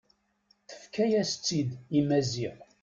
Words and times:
Tefka-yas-tt-id 0.69 1.69
i 1.97 1.99
Maziɣ. 2.07 2.57